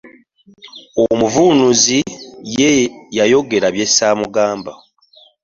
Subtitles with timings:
[1.03, 1.99] Omuvvuunuzi
[2.57, 2.71] ye
[3.17, 4.73] yayogera bye ssaamugamba.